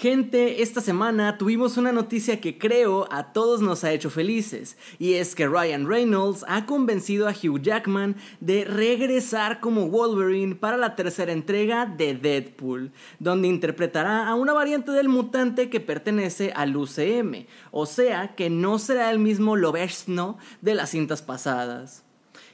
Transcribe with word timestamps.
Gente, 0.00 0.62
esta 0.62 0.80
semana 0.80 1.36
tuvimos 1.36 1.76
una 1.76 1.92
noticia 1.92 2.40
que 2.40 2.56
creo 2.56 3.06
a 3.12 3.34
todos 3.34 3.60
nos 3.60 3.84
ha 3.84 3.92
hecho 3.92 4.08
felices, 4.08 4.78
y 4.98 5.12
es 5.12 5.34
que 5.34 5.46
Ryan 5.46 5.86
Reynolds 5.86 6.42
ha 6.48 6.64
convencido 6.64 7.28
a 7.28 7.32
Hugh 7.32 7.60
Jackman 7.60 8.16
de 8.40 8.64
regresar 8.64 9.60
como 9.60 9.90
Wolverine 9.90 10.54
para 10.54 10.78
la 10.78 10.96
tercera 10.96 11.32
entrega 11.32 11.84
de 11.84 12.14
Deadpool, 12.14 12.92
donde 13.18 13.48
interpretará 13.48 14.26
a 14.26 14.34
una 14.36 14.54
variante 14.54 14.90
del 14.90 15.10
mutante 15.10 15.68
que 15.68 15.80
pertenece 15.80 16.50
al 16.56 16.74
UCM, 16.74 17.44
o 17.70 17.84
sea 17.84 18.34
que 18.34 18.48
no 18.48 18.78
será 18.78 19.10
el 19.10 19.18
mismo 19.18 19.54
Lobezno 19.54 20.38
de 20.62 20.76
las 20.76 20.92
cintas 20.92 21.20
pasadas. 21.20 22.04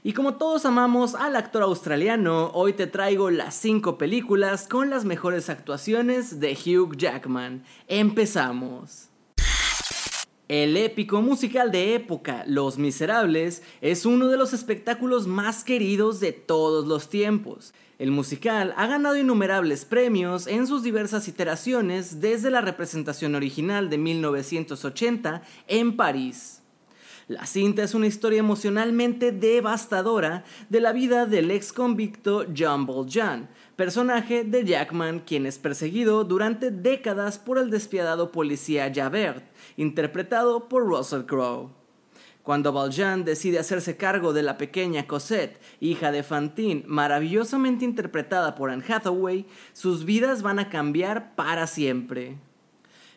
Y 0.03 0.13
como 0.13 0.35
todos 0.35 0.67
amamos 0.67 1.15
al 1.15 1.37
actor 1.37 1.63
australiano, 1.63 2.51
hoy 2.55 2.73
te 2.73 2.87
traigo 2.87 3.31
las 3.31 3.55
5 3.57 3.99
películas 3.99 4.69
con 4.69 4.91
las 4.91 5.05
mejores 5.05 5.51
actuaciones 5.51 6.41
de 6.41 6.53
Hugh 6.53 6.97
Jackman. 6.97 7.65
Empezamos. 7.89 9.09
El 10.49 10.77
épico 10.77 11.23
musical 11.23 11.73
de 11.73 11.97
época, 11.97 12.45
Los 12.47 12.79
Miserables, 12.79 13.65
es 13.81 14.07
uno 14.07 14.29
de 14.29 14.37
los 14.37 14.53
espectáculos 14.53 15.27
más 15.27 15.65
queridos 15.65 16.21
de 16.21 16.31
todos 16.31 16.87
los 16.87 17.09
tiempos. 17.09 17.75
El 17.99 18.13
musical 18.13 18.73
ha 18.77 18.87
ganado 18.87 19.17
innumerables 19.17 19.85
premios 19.85 20.47
en 20.47 20.69
sus 20.69 20.85
diversas 20.85 21.27
iteraciones 21.27 22.21
desde 22.21 22.53
la 22.53 22.61
representación 22.61 23.35
original 23.35 23.91
de 23.91 23.99
1980 23.99 25.43
en 25.67 25.97
París. 25.97 26.63
La 27.29 27.45
cinta 27.45 27.83
es 27.83 27.93
una 27.95 28.07
historia 28.07 28.39
emocionalmente 28.39 29.33
devastadora 29.33 30.45
de 30.69 30.81
la 30.81 30.93
vida 30.93 31.27
del 31.27 31.51
ex 31.51 31.73
convicto 31.73 32.47
John 32.57 32.87
Valjean, 32.87 33.49
personaje 33.75 34.45
de 34.45 34.65
Jackman, 34.65 35.19
quien 35.27 35.45
es 35.45 35.59
perseguido 35.59 36.23
durante 36.23 36.71
décadas 36.71 37.41
por 37.41 37.59
el 37.59 37.69
despiadado 37.69 38.31
policía 38.31 38.93
Javert, 38.95 39.43
interpretado 39.77 40.69
por 40.69 40.87
Russell 40.87 41.25
Crowe. 41.25 41.71
Cuando 42.45 42.73
Valjean 42.73 43.25
decide 43.25 43.59
hacerse 43.59 43.97
cargo 43.97 44.33
de 44.33 44.45
la 44.45 44.57
pequeña 44.57 45.09
Cosette, 45.09 45.61
hija 45.81 46.13
de 46.13 46.23
Fantine, 46.23 46.85
maravillosamente 46.87 47.85
interpretada 47.85 48.55
por 48.55 48.71
Anne 48.71 48.85
Hathaway, 48.89 49.47
sus 49.73 50.05
vidas 50.05 50.43
van 50.43 50.61
a 50.61 50.69
cambiar 50.69 51.35
para 51.35 51.67
siempre. 51.67 52.37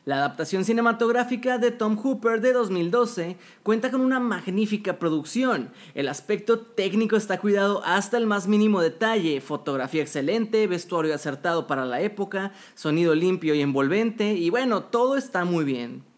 La 0.05 0.17
adaptación 0.17 0.65
cinematográfica 0.65 1.57
de 1.57 1.71
Tom 1.71 1.97
Hooper 1.97 2.41
de 2.41 2.53
2012 2.53 3.37
cuenta 3.63 3.91
con 3.91 4.01
una 4.01 4.19
magnífica 4.19 4.97
producción. 4.97 5.71
El 5.93 6.07
aspecto 6.07 6.59
técnico 6.59 7.15
está 7.15 7.39
cuidado 7.39 7.81
hasta 7.85 8.17
el 8.17 8.25
más 8.25 8.47
mínimo 8.47 8.81
detalle, 8.81 9.41
fotografía 9.41 10.01
excelente, 10.01 10.67
vestuario 10.67 11.13
acertado 11.13 11.67
para 11.67 11.85
la 11.85 12.01
época, 12.01 12.53
sonido 12.75 13.13
limpio 13.13 13.53
y 13.53 13.61
envolvente 13.61 14.33
y 14.33 14.49
bueno, 14.49 14.83
todo 14.83 15.17
está 15.17 15.45
muy 15.45 15.65
bien. 15.65 16.08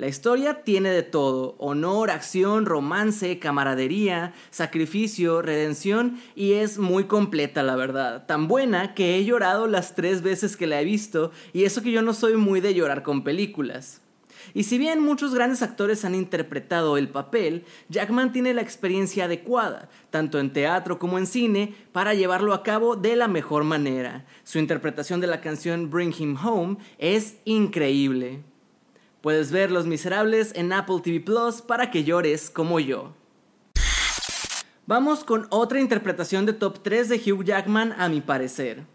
La 0.00 0.08
historia 0.08 0.62
tiene 0.64 0.88
de 0.88 1.02
todo, 1.02 1.56
honor, 1.58 2.10
acción, 2.10 2.64
romance, 2.64 3.38
camaradería, 3.38 4.32
sacrificio, 4.48 5.42
redención 5.42 6.18
y 6.34 6.54
es 6.54 6.78
muy 6.78 7.04
completa 7.04 7.62
la 7.62 7.76
verdad. 7.76 8.24
Tan 8.24 8.48
buena 8.48 8.94
que 8.94 9.16
he 9.16 9.24
llorado 9.26 9.66
las 9.66 9.94
tres 9.94 10.22
veces 10.22 10.56
que 10.56 10.66
la 10.66 10.80
he 10.80 10.86
visto 10.86 11.32
y 11.52 11.64
eso 11.64 11.82
que 11.82 11.92
yo 11.92 12.00
no 12.00 12.14
soy 12.14 12.36
muy 12.36 12.62
de 12.62 12.72
llorar 12.72 13.02
con 13.02 13.24
películas. 13.24 14.00
Y 14.54 14.62
si 14.62 14.78
bien 14.78 15.02
muchos 15.02 15.34
grandes 15.34 15.60
actores 15.60 16.02
han 16.06 16.14
interpretado 16.14 16.96
el 16.96 17.10
papel, 17.10 17.66
Jackman 17.90 18.32
tiene 18.32 18.54
la 18.54 18.62
experiencia 18.62 19.26
adecuada, 19.26 19.90
tanto 20.08 20.38
en 20.38 20.54
teatro 20.54 20.98
como 20.98 21.18
en 21.18 21.26
cine, 21.26 21.74
para 21.92 22.14
llevarlo 22.14 22.54
a 22.54 22.62
cabo 22.62 22.96
de 22.96 23.16
la 23.16 23.28
mejor 23.28 23.64
manera. 23.64 24.24
Su 24.44 24.58
interpretación 24.58 25.20
de 25.20 25.26
la 25.26 25.42
canción 25.42 25.90
Bring 25.90 26.14
Him 26.18 26.38
Home 26.42 26.78
es 26.96 27.36
increíble. 27.44 28.40
Puedes 29.20 29.52
ver 29.52 29.70
Los 29.70 29.86
Miserables 29.86 30.52
en 30.54 30.72
Apple 30.72 31.00
TV 31.02 31.20
Plus 31.20 31.60
para 31.60 31.90
que 31.90 32.04
llores 32.04 32.48
como 32.48 32.80
yo. 32.80 33.12
Vamos 34.86 35.24
con 35.24 35.46
otra 35.50 35.78
interpretación 35.78 36.46
de 36.46 36.54
top 36.54 36.78
3 36.82 37.10
de 37.10 37.16
Hugh 37.16 37.44
Jackman 37.44 37.94
a 37.98 38.08
mi 38.08 38.22
parecer. 38.22 38.86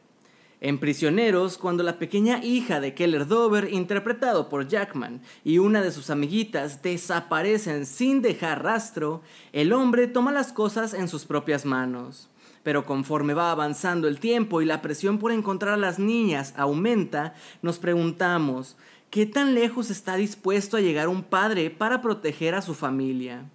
En 0.62 0.80
Prisioneros, 0.80 1.59
cuando 1.59 1.84
la 1.84 2.00
pequeña 2.00 2.44
hija 2.44 2.80
de 2.80 2.96
Keller 2.96 3.28
Dover, 3.28 3.72
interpretado 3.72 4.50
por 4.50 4.68
Jackman, 4.68 5.22
y 5.44 5.59
una 5.59 5.84
de 5.84 5.91
sus 5.91 6.09
amiguitas 6.09 6.81
desaparecen 6.81 7.85
sin 7.85 8.24
dejar 8.24 8.64
rastro, 8.64 9.22
el 9.53 9.74
hombre 9.74 10.08
toma 10.08 10.31
las 10.31 10.52
cosas 10.52 10.96
en 10.96 11.08
sus 11.08 11.25
propias 11.25 11.66
manos. 11.66 12.30
Pero 12.64 12.84
conforme 12.84 13.35
va 13.35 13.52
avanzando 13.52 14.08
el 14.08 14.19
tiempo 14.19 14.59
y 14.59 14.66
la 14.66 14.81
presión 14.81 15.19
por 15.19 15.31
encontrar 15.31 15.75
a 15.75 15.78
las 15.78 16.00
niñas 16.00 16.56
aumenta, 16.58 17.35
nos 17.62 17.78
preguntamos, 17.78 18.75
¿Qué 19.16 19.26
tan 19.26 19.56
lejos 19.56 19.92
está 19.92 20.18
dispuesto 20.18 20.76
a 20.76 20.81
llegar 20.81 21.08
un 21.08 21.24
padre 21.24 21.70
para 21.70 22.02
proteger 22.02 22.53
a 22.53 22.62
su 22.62 22.74
familia? 22.74 23.50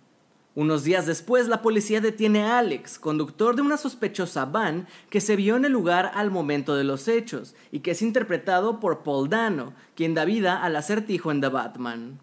Unos 0.55 0.85
días 0.85 1.05
después, 1.05 1.49
la 1.49 1.61
policía 1.61 2.01
detiene 2.01 2.45
a 2.45 2.59
Alex, 2.59 2.99
conductor 2.99 3.55
de 3.55 3.61
una 3.61 3.77
sospechosa 3.77 4.47
van 4.47 4.89
que 5.11 5.21
se 5.21 5.37
vio 5.37 5.57
en 5.57 5.67
el 5.67 5.73
lugar 5.73 6.13
al 6.15 6.31
momento 6.31 6.77
de 6.77 6.85
los 6.85 7.09
hechos 7.09 7.55
y 7.71 7.81
que 7.81 7.91
es 7.91 8.01
interpretado 8.01 8.81
por 8.81 9.03
Paul 9.03 9.29
Dano, 9.29 9.75
quien 9.95 10.15
da 10.15 10.25
vida 10.25 10.65
al 10.65 10.77
acertijo 10.77 11.31
en 11.31 11.43
The 11.43 11.49
Batman. 11.49 12.21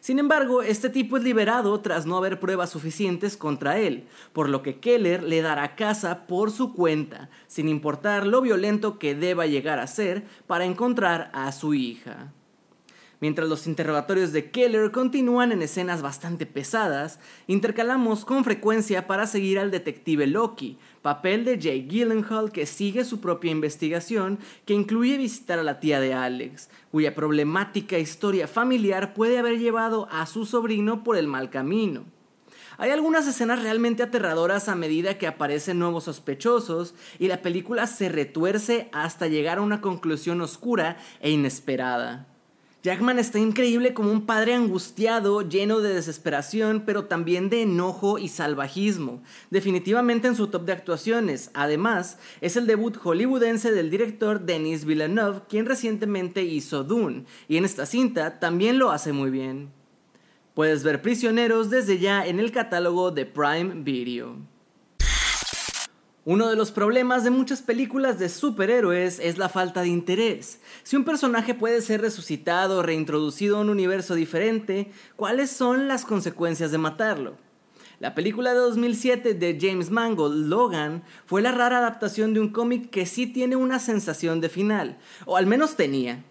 Sin 0.00 0.18
embargo, 0.18 0.62
este 0.62 0.90
tipo 0.90 1.16
es 1.16 1.22
liberado 1.22 1.80
tras 1.82 2.04
no 2.04 2.16
haber 2.16 2.40
pruebas 2.40 2.70
suficientes 2.70 3.36
contra 3.36 3.78
él, 3.78 4.08
por 4.32 4.48
lo 4.48 4.64
que 4.64 4.80
Keller 4.80 5.22
le 5.22 5.40
dará 5.40 5.76
casa 5.76 6.26
por 6.26 6.50
su 6.50 6.72
cuenta, 6.72 7.30
sin 7.46 7.68
importar 7.68 8.26
lo 8.26 8.40
violento 8.40 8.98
que 8.98 9.14
deba 9.14 9.46
llegar 9.46 9.78
a 9.78 9.86
ser 9.86 10.24
para 10.48 10.64
encontrar 10.64 11.30
a 11.32 11.52
su 11.52 11.74
hija. 11.74 12.32
Mientras 13.22 13.48
los 13.48 13.68
interrogatorios 13.68 14.32
de 14.32 14.50
Keller 14.50 14.90
continúan 14.90 15.52
en 15.52 15.62
escenas 15.62 16.02
bastante 16.02 16.44
pesadas, 16.44 17.20
intercalamos 17.46 18.24
con 18.24 18.42
frecuencia 18.42 19.06
para 19.06 19.28
seguir 19.28 19.60
al 19.60 19.70
detective 19.70 20.26
Loki, 20.26 20.76
papel 21.02 21.44
de 21.44 21.56
Jay 21.62 21.86
Gyllenhaal 21.86 22.50
que 22.50 22.66
sigue 22.66 23.04
su 23.04 23.20
propia 23.20 23.52
investigación 23.52 24.40
que 24.64 24.74
incluye 24.74 25.18
visitar 25.18 25.60
a 25.60 25.62
la 25.62 25.78
tía 25.78 26.00
de 26.00 26.14
Alex, 26.14 26.68
cuya 26.90 27.14
problemática 27.14 27.96
historia 27.96 28.48
familiar 28.48 29.14
puede 29.14 29.38
haber 29.38 29.60
llevado 29.60 30.08
a 30.10 30.26
su 30.26 30.44
sobrino 30.44 31.04
por 31.04 31.16
el 31.16 31.28
mal 31.28 31.48
camino. 31.48 32.02
Hay 32.76 32.90
algunas 32.90 33.28
escenas 33.28 33.62
realmente 33.62 34.02
aterradoras 34.02 34.68
a 34.68 34.74
medida 34.74 35.16
que 35.16 35.28
aparecen 35.28 35.78
nuevos 35.78 36.04
sospechosos 36.04 36.96
y 37.20 37.28
la 37.28 37.40
película 37.40 37.86
se 37.86 38.08
retuerce 38.08 38.88
hasta 38.90 39.28
llegar 39.28 39.58
a 39.58 39.62
una 39.62 39.80
conclusión 39.80 40.40
oscura 40.40 40.96
e 41.20 41.30
inesperada. 41.30 42.31
Jackman 42.82 43.20
está 43.20 43.38
increíble 43.38 43.94
como 43.94 44.10
un 44.10 44.26
padre 44.26 44.54
angustiado, 44.54 45.42
lleno 45.42 45.80
de 45.80 45.94
desesperación, 45.94 46.82
pero 46.84 47.04
también 47.04 47.48
de 47.48 47.62
enojo 47.62 48.18
y 48.18 48.26
salvajismo. 48.26 49.22
Definitivamente 49.50 50.26
en 50.26 50.34
su 50.34 50.48
top 50.48 50.64
de 50.64 50.72
actuaciones. 50.72 51.52
Además, 51.54 52.18
es 52.40 52.56
el 52.56 52.66
debut 52.66 52.96
hollywoodense 52.96 53.70
del 53.70 53.88
director 53.88 54.40
Denis 54.40 54.84
Villeneuve, 54.84 55.42
quien 55.48 55.66
recientemente 55.66 56.42
hizo 56.42 56.82
Dune, 56.82 57.24
y 57.46 57.56
en 57.56 57.64
esta 57.64 57.86
cinta 57.86 58.40
también 58.40 58.80
lo 58.80 58.90
hace 58.90 59.12
muy 59.12 59.30
bien. 59.30 59.70
Puedes 60.54 60.82
ver 60.82 61.02
Prisioneros 61.02 61.70
desde 61.70 62.00
ya 62.00 62.26
en 62.26 62.40
el 62.40 62.50
catálogo 62.50 63.12
de 63.12 63.26
Prime 63.26 63.84
Video. 63.84 64.51
Uno 66.24 66.48
de 66.48 66.54
los 66.54 66.70
problemas 66.70 67.24
de 67.24 67.30
muchas 67.30 67.62
películas 67.62 68.16
de 68.20 68.28
superhéroes 68.28 69.18
es 69.18 69.38
la 69.38 69.48
falta 69.48 69.82
de 69.82 69.88
interés. 69.88 70.60
Si 70.84 70.94
un 70.94 71.02
personaje 71.02 71.52
puede 71.52 71.80
ser 71.80 72.00
resucitado 72.00 72.78
o 72.78 72.82
reintroducido 72.82 73.56
a 73.56 73.60
un 73.60 73.70
universo 73.70 74.14
diferente, 74.14 74.92
¿cuáles 75.16 75.50
son 75.50 75.88
las 75.88 76.04
consecuencias 76.04 76.70
de 76.70 76.78
matarlo? 76.78 77.36
La 77.98 78.14
película 78.14 78.52
de 78.52 78.60
2007 78.60 79.34
de 79.34 79.58
James 79.60 79.90
Mangold, 79.90 80.46
Logan, 80.46 81.02
fue 81.26 81.42
la 81.42 81.50
rara 81.50 81.78
adaptación 81.78 82.34
de 82.34 82.40
un 82.40 82.50
cómic 82.50 82.90
que 82.90 83.04
sí 83.04 83.26
tiene 83.26 83.56
una 83.56 83.80
sensación 83.80 84.40
de 84.40 84.48
final, 84.48 84.98
o 85.26 85.36
al 85.36 85.46
menos 85.46 85.74
tenía. 85.74 86.24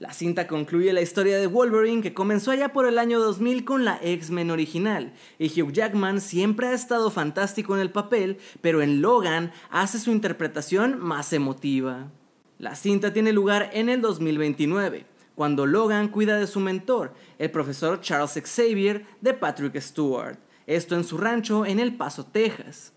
La 0.00 0.14
cinta 0.14 0.46
concluye 0.46 0.94
la 0.94 1.02
historia 1.02 1.38
de 1.38 1.46
Wolverine 1.46 2.00
que 2.00 2.14
comenzó 2.14 2.52
allá 2.52 2.72
por 2.72 2.86
el 2.86 2.98
año 2.98 3.20
2000 3.20 3.66
con 3.66 3.84
la 3.84 4.00
X-Men 4.02 4.50
original, 4.50 5.12
y 5.38 5.48
Hugh 5.48 5.72
Jackman 5.72 6.22
siempre 6.22 6.68
ha 6.68 6.72
estado 6.72 7.10
fantástico 7.10 7.74
en 7.74 7.82
el 7.82 7.90
papel, 7.90 8.38
pero 8.62 8.80
en 8.80 9.02
Logan 9.02 9.52
hace 9.68 9.98
su 9.98 10.10
interpretación 10.10 10.98
más 10.98 11.34
emotiva. 11.34 12.10
La 12.56 12.76
cinta 12.76 13.12
tiene 13.12 13.34
lugar 13.34 13.68
en 13.74 13.90
el 13.90 14.00
2029 14.00 15.04
cuando 15.34 15.66
Logan 15.66 16.08
cuida 16.08 16.38
de 16.38 16.46
su 16.46 16.60
mentor, 16.60 17.12
el 17.38 17.50
profesor 17.50 18.00
Charles 18.00 18.40
Xavier 18.42 19.04
de 19.20 19.34
Patrick 19.34 19.78
Stewart, 19.80 20.38
esto 20.66 20.96
en 20.96 21.04
su 21.04 21.18
rancho 21.18 21.66
en 21.66 21.78
El 21.78 21.94
Paso, 21.96 22.24
Texas. 22.24 22.94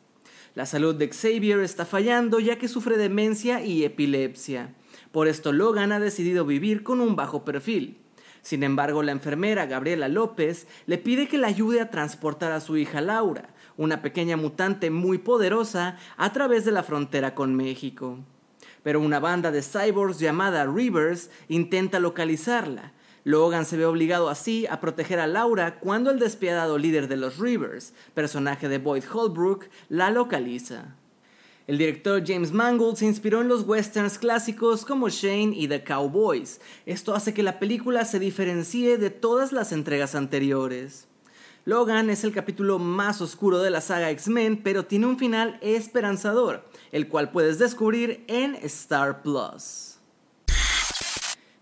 La 0.56 0.66
salud 0.66 0.96
de 0.96 1.10
Xavier 1.10 1.60
está 1.60 1.86
fallando 1.86 2.40
ya 2.40 2.58
que 2.58 2.70
sufre 2.70 2.98
demencia 2.98 3.62
y 3.62 3.84
epilepsia. 3.84 4.74
Por 5.12 5.28
esto 5.28 5.52
Logan 5.52 5.92
ha 5.92 6.00
decidido 6.00 6.46
vivir 6.46 6.84
con 6.84 7.02
un 7.02 7.16
bajo 7.16 7.46
perfil. 7.46 8.00
Sin 8.44 8.64
embargo, 8.64 9.04
la 9.04 9.14
enfermera 9.14 9.66
Gabriela 9.66 10.10
López 10.10 10.68
le 10.86 10.98
pide 10.98 11.28
que 11.28 11.38
le 11.38 11.48
ayude 11.48 11.80
a 11.80 11.90
transportar 11.90 12.52
a 12.52 12.60
su 12.60 12.76
hija 12.76 13.00
Laura, 13.00 13.50
una 13.78 14.02
pequeña 14.02 14.36
mutante 14.36 14.92
muy 14.92 15.18
poderosa, 15.18 15.98
a 16.18 16.34
través 16.34 16.66
de 16.66 16.72
la 16.72 16.84
frontera 16.84 17.36
con 17.36 17.56
México. 17.56 18.20
Pero 18.84 19.00
una 19.00 19.22
banda 19.22 19.50
de 19.50 19.62
cyborgs 19.62 20.20
llamada 20.20 20.66
Rivers 20.66 21.30
intenta 21.48 22.00
localizarla. 22.00 22.92
Logan 23.24 23.66
se 23.66 23.78
ve 23.78 23.86
obligado 23.86 24.28
así 24.30 24.68
a 24.68 24.82
proteger 24.82 25.22
a 25.22 25.28
Laura 25.28 25.80
cuando 25.80 26.12
el 26.12 26.20
despiadado 26.20 26.78
líder 26.78 27.08
de 27.08 27.16
los 27.16 27.38
Rivers, 27.40 27.94
personaje 28.14 28.68
de 28.68 28.78
Boyd 28.78 29.06
Holbrook, 29.10 29.70
la 29.88 30.12
localiza. 30.12 30.96
El 31.66 31.78
director 31.78 32.22
James 32.26 32.52
Mangold 32.52 32.98
se 32.98 33.06
inspiró 33.06 33.40
en 33.40 33.48
los 33.48 33.66
westerns 33.66 34.18
clásicos 34.18 34.84
como 34.84 35.08
Shane 35.08 35.54
y 35.56 35.70
The 35.70 35.82
Cowboys. 35.86 36.60
Esto 36.86 37.16
hace 37.16 37.34
que 37.34 37.42
la 37.42 37.58
película 37.58 38.04
se 38.04 38.20
diferencie 38.20 38.98
de 38.98 39.10
todas 39.10 39.54
las 39.54 39.72
entregas 39.72 40.14
anteriores. 40.14 41.08
Logan 41.64 42.10
es 42.10 42.26
el 42.26 42.34
capítulo 42.34 42.80
más 42.80 43.22
oscuro 43.22 43.60
de 43.60 43.70
la 43.70 43.80
saga 43.80 44.12
X-Men, 44.12 44.62
pero 44.62 44.86
tiene 44.86 45.06
un 45.06 45.18
final 45.18 45.58
esperanzador, 45.62 46.68
el 46.92 47.08
cual 47.08 47.32
puedes 47.32 47.60
descubrir 47.60 48.26
en 48.28 48.56
Star 48.56 49.22
Plus. 49.22 49.93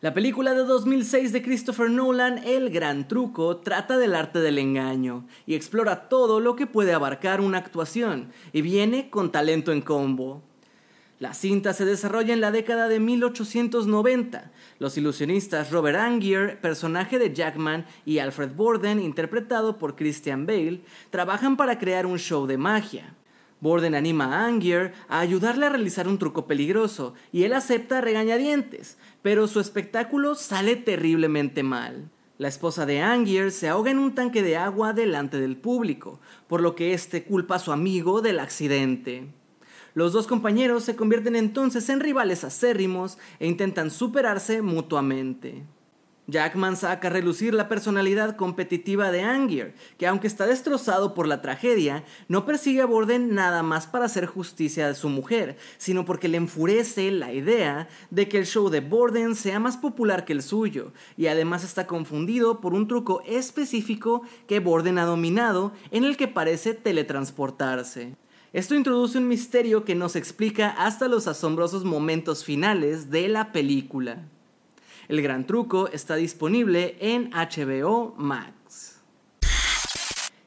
La 0.02 0.16
película 0.16 0.56
de 0.56 0.64
2006 0.64 1.32
de 1.32 1.44
Christopher 1.44 1.92
Nolan, 1.92 2.40
El 2.40 2.72
Gran 2.72 3.08
Truco, 3.08 3.58
trata 3.58 4.00
del 4.00 4.16
arte 4.16 4.40
del 4.40 4.58
engaño 4.58 5.28
y 5.46 5.54
explora 5.54 6.10
todo 6.10 6.40
lo 6.40 6.56
que 6.56 6.66
puede 6.66 6.92
abarcar 6.92 7.40
una 7.40 7.60
actuación 7.60 8.32
y 8.52 8.64
viene 8.64 9.12
con 9.12 9.32
talento 9.32 9.72
en 9.72 9.82
combo. 9.82 10.42
La 11.20 11.36
cinta 11.36 11.74
se 11.74 11.86
desarrolla 11.86 12.34
en 12.34 12.42
la 12.42 12.50
década 12.50 12.88
de 12.88 13.00
1890. 13.00 14.52
Los 14.80 14.98
ilusionistas 14.98 15.70
Robert 15.70 16.00
Angier, 16.00 16.60
personaje 16.60 17.20
de 17.20 17.32
Jackman, 17.32 17.86
y 18.04 18.18
Alfred 18.18 18.56
Borden, 18.56 19.00
interpretado 19.00 19.78
por 19.78 19.96
Christian 19.96 20.48
Bale, 20.48 20.82
trabajan 21.12 21.58
para 21.58 21.78
crear 21.78 22.08
un 22.08 22.18
show 22.18 22.48
de 22.48 22.58
magia. 22.58 23.14
Borden 23.62 23.94
anima 23.94 24.26
a 24.26 24.48
Angier 24.48 24.92
a 25.08 25.20
ayudarle 25.20 25.68
a 25.68 25.70
realizar 25.70 26.08
un 26.08 26.18
truco 26.18 26.48
peligroso 26.48 27.14
y 27.32 27.44
él 27.44 27.54
acepta 27.54 28.02
regañadientes, 28.02 28.98
pero 29.22 29.48
su 29.48 29.60
espectáculo 29.60 30.34
sale 30.34 30.76
terriblemente 30.76 31.62
mal. 31.62 32.10
La 32.40 32.48
esposa 32.48 32.88
de 32.88 33.02
Angier 33.02 33.52
se 33.52 33.70
ahoga 33.70 33.92
en 33.92 34.00
un 34.00 34.16
tanque 34.16 34.42
de 34.42 34.58
agua 34.58 34.94
delante 34.94 35.40
del 35.40 35.58
público, 35.58 36.20
por 36.48 36.60
lo 36.60 36.74
que 36.74 36.96
éste 36.96 37.24
culpa 37.24 37.56
a 37.56 37.60
su 37.60 37.72
amigo 37.72 38.22
del 38.22 38.40
accidente. 38.40 39.28
Los 39.94 40.12
dos 40.12 40.26
compañeros 40.26 40.84
se 40.84 40.96
convierten 40.96 41.36
entonces 41.36 41.88
en 41.90 42.00
rivales 42.00 42.44
acérrimos 42.44 43.20
e 43.40 43.48
intentan 43.48 43.92
superarse 43.92 44.64
mutuamente. 44.64 45.64
Jackman 46.32 46.78
saca 46.78 47.10
a 47.10 47.12
relucir 47.12 47.54
la 47.54 47.68
personalidad 47.68 48.38
competitiva 48.38 49.12
de 49.12 49.22
Angier, 49.22 49.76
que 49.98 50.08
aunque 50.08 50.28
está 50.28 50.48
destrozado 50.48 51.14
por 51.14 51.28
la 51.28 51.42
tragedia, 51.42 52.06
no 52.30 52.46
persigue 52.46 52.82
a 52.82 52.86
Borden 52.86 53.36
nada 53.36 53.64
más 53.64 53.86
para 53.86 54.06
hacer 54.06 54.26
justicia 54.26 54.88
de 54.88 54.96
su 54.96 55.10
mujer, 55.10 55.58
sino 55.78 56.06
porque 56.06 56.30
le 56.30 56.38
enfurece 56.38 57.12
la 57.12 57.34
idea 57.34 57.90
de 58.10 58.30
que 58.30 58.38
el 58.38 58.46
show 58.46 58.70
de 58.70 58.80
Borden 58.80 59.36
sea 59.36 59.60
más 59.60 59.76
popular 59.76 60.24
que 60.24 60.32
el 60.32 60.42
suyo, 60.42 60.94
y 61.18 61.28
además 61.28 61.66
está 61.66 61.86
confundido 61.86 62.62
por 62.62 62.74
un 62.74 62.88
truco 62.88 63.22
específico 63.28 64.22
que 64.48 64.62
Borden 64.62 65.00
ha 65.00 65.06
dominado 65.06 65.74
en 65.92 66.06
el 66.06 66.16
que 66.16 66.30
parece 66.30 66.74
teletransportarse. 66.74 68.16
Esto 68.54 68.76
introduce 68.76 69.18
un 69.18 69.28
misterio 69.28 69.84
que 69.84 69.96
nos 69.96 70.16
explica 70.16 70.70
hasta 70.70 71.10
los 71.10 71.28
asombrosos 71.28 71.84
momentos 71.84 72.46
finales 72.46 73.10
de 73.10 73.28
la 73.28 73.52
película. 73.52 74.30
El 75.12 75.22
Gran 75.22 75.46
Truco 75.46 75.90
está 75.90 76.16
disponible 76.16 76.96
en 77.02 77.32
HBO 77.32 78.16
Max. 78.18 79.02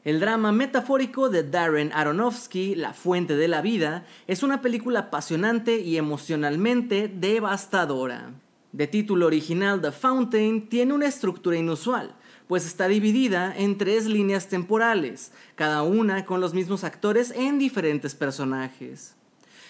El 0.05 0.21
drama 0.21 0.53
metafórico 0.53 1.29
de 1.29 1.43
Darren 1.43 1.93
Aronofsky, 1.93 2.75
La 2.75 2.95
Fuente 2.95 3.37
de 3.37 3.47
la 3.47 3.61
Vida, 3.61 4.07
es 4.27 4.43
una 4.43 4.63
película 4.63 5.01
apasionante 5.01 5.81
y 5.81 5.99
emocionalmente 5.99 7.09
devastadora. 7.15 8.31
De 8.73 8.87
título 8.87 9.27
original 9.27 9.83
The 9.83 9.93
Fountain, 9.93 10.67
tiene 10.71 10.95
una 10.95 11.09
estructura 11.09 11.59
inusual, 11.59 12.15
pues 12.49 12.65
está 12.65 12.89
dividida 12.89 13.55
en 13.55 13.77
tres 13.77 14.07
líneas 14.07 14.49
temporales, 14.49 15.33
cada 15.57 15.83
una 15.83 16.25
con 16.25 16.41
los 16.41 16.55
mismos 16.55 16.85
actores 16.85 17.33
en 17.33 17.59
diferentes 17.59 18.15
personajes. 18.15 19.15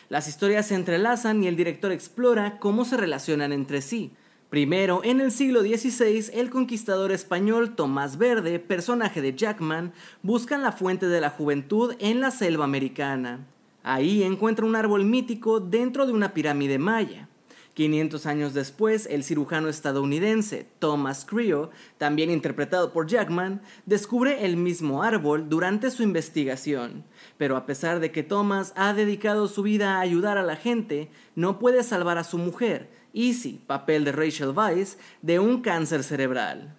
Las 0.08 0.28
historias 0.28 0.66
se 0.66 0.76
entrelazan 0.76 1.42
y 1.42 1.48
el 1.48 1.56
director 1.56 1.90
explora 1.90 2.60
cómo 2.60 2.84
se 2.84 2.96
relacionan 2.96 3.52
entre 3.52 3.82
sí. 3.82 4.12
Primero, 4.54 5.00
en 5.02 5.20
el 5.20 5.32
siglo 5.32 5.62
XVI, 5.62 6.30
el 6.32 6.48
conquistador 6.48 7.10
español 7.10 7.74
Tomás 7.74 8.18
Verde, 8.18 8.60
personaje 8.60 9.20
de 9.20 9.34
Jackman, 9.34 9.92
busca 10.22 10.56
la 10.58 10.70
fuente 10.70 11.08
de 11.08 11.20
la 11.20 11.30
juventud 11.30 11.96
en 11.98 12.20
la 12.20 12.30
selva 12.30 12.62
americana. 12.62 13.48
Ahí 13.82 14.22
encuentra 14.22 14.64
un 14.64 14.76
árbol 14.76 15.04
mítico 15.04 15.58
dentro 15.58 16.06
de 16.06 16.12
una 16.12 16.34
pirámide 16.34 16.78
maya. 16.78 17.28
500 17.74 18.26
años 18.26 18.54
después, 18.54 19.08
el 19.10 19.24
cirujano 19.24 19.68
estadounidense 19.68 20.68
Thomas 20.78 21.26
Creo, 21.28 21.70
también 21.98 22.30
interpretado 22.30 22.92
por 22.92 23.08
Jackman, 23.08 23.60
descubre 23.86 24.44
el 24.44 24.56
mismo 24.56 25.02
árbol 25.02 25.48
durante 25.48 25.90
su 25.90 26.04
investigación. 26.04 27.02
Pero 27.38 27.56
a 27.56 27.66
pesar 27.66 27.98
de 27.98 28.12
que 28.12 28.22
Thomas 28.22 28.72
ha 28.76 28.94
dedicado 28.94 29.48
su 29.48 29.64
vida 29.64 29.96
a 29.96 30.00
ayudar 30.00 30.38
a 30.38 30.44
la 30.44 30.54
gente, 30.54 31.10
no 31.34 31.58
puede 31.58 31.82
salvar 31.82 32.18
a 32.18 32.22
su 32.22 32.38
mujer, 32.38 32.88
Easy, 33.14 33.60
papel 33.66 34.04
de 34.04 34.12
Rachel 34.12 34.50
Weisz, 34.50 34.98
de 35.22 35.38
un 35.38 35.62
cáncer 35.62 36.02
cerebral. 36.02 36.74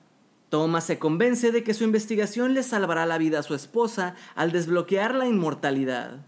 Thomas 0.49 0.83
se 0.83 0.99
convence 0.99 1.51
de 1.51 1.63
que 1.63 1.73
su 1.73 1.85
investigación 1.85 2.53
le 2.53 2.61
salvará 2.61 3.05
la 3.05 3.17
vida 3.17 3.39
a 3.39 3.43
su 3.43 3.55
esposa 3.55 4.15
al 4.35 4.51
desbloquear 4.51 5.15
la 5.15 5.27
inmortalidad. 5.27 6.19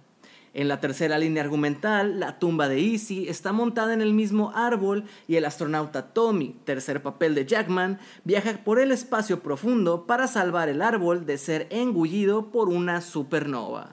En 0.54 0.70
la 0.70 0.80
tercera 0.80 1.20
línea 1.20 1.44
argumental, 1.44 2.20
la 2.20 2.40
tumba 2.40 2.68
de 2.68 2.80
Easy 2.80 3.28
está 3.28 3.52
montada 3.52 3.94
en 3.94 4.02
el 4.02 4.14
mismo 4.14 4.52
árbol 4.56 5.04
y 5.28 5.36
el 5.36 5.46
astronauta 5.46 6.14
Tommy, 6.14 6.56
tercer 6.64 7.04
papel 7.04 7.36
de 7.36 7.46
Jackman, 7.46 8.00
viaja 8.24 8.58
por 8.64 8.80
el 8.80 8.92
espacio 8.92 9.42
profundo 9.44 10.08
para 10.08 10.28
salvar 10.28 10.68
el 10.68 10.82
árbol 10.82 11.26
de 11.26 11.38
ser 11.38 11.68
engullido 11.70 12.50
por 12.50 12.70
una 12.70 13.02
supernova. 13.02 13.92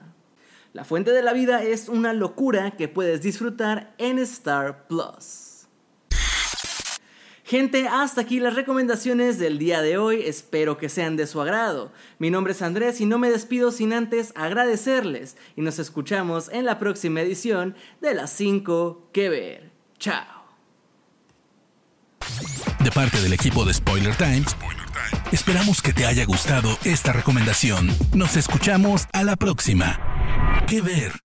La 0.73 0.85
fuente 0.85 1.11
de 1.11 1.21
la 1.21 1.33
vida 1.33 1.61
es 1.61 1.87
una 1.87 2.13
locura 2.13 2.71
que 2.71 2.87
puedes 2.87 3.21
disfrutar 3.21 3.93
en 3.97 4.17
Star 4.19 4.87
Plus. 4.87 5.54
Gente, 7.45 7.87
hasta 7.87 8.21
aquí 8.21 8.39
las 8.39 8.55
recomendaciones 8.55 9.37
del 9.37 9.59
día 9.59 9.83
de 9.83 9.99
hoy, 9.99 10.23
espero 10.23 10.79
que 10.79 10.89
sean 10.89 11.15
de 11.15 11.27
su 11.27 11.39
agrado. 11.39 11.91
Mi 12.17 12.31
nombre 12.31 12.53
es 12.53 12.63
Andrés 12.63 12.99
y 13.01 13.05
no 13.05 13.19
me 13.19 13.29
despido 13.29 13.71
sin 13.71 13.93
antes 13.93 14.33
agradecerles 14.35 15.37
y 15.55 15.61
nos 15.61 15.77
escuchamos 15.77 16.49
en 16.51 16.65
la 16.65 16.79
próxima 16.79 17.21
edición 17.21 17.75
de 18.01 18.15
las 18.15 18.31
5 18.31 19.11
que 19.13 19.29
ver. 19.29 19.71
Chao. 19.99 20.25
De 22.83 22.91
parte 22.91 23.21
del 23.21 23.33
equipo 23.33 23.63
de 23.63 23.75
Spoiler 23.75 24.15
Times, 24.15 24.55
esperamos 25.31 25.83
que 25.83 25.93
te 25.93 26.07
haya 26.07 26.25
gustado 26.25 26.75
esta 26.83 27.13
recomendación. 27.13 27.95
Nos 28.15 28.37
escuchamos 28.37 29.05
a 29.13 29.23
la 29.23 29.35
próxima. 29.35 29.99
Que 30.67 30.81
ver. 30.81 31.24